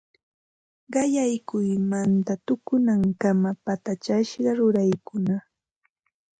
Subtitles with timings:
[0.93, 5.35] Qallaykuymanta tukunankama patachasqa ruraykuna